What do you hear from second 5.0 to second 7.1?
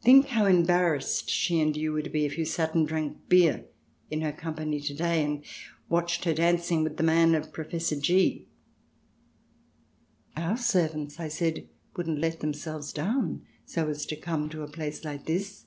and watched her dancing with the